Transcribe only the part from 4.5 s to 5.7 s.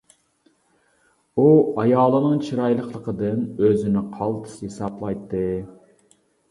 ھېسابلايتتى.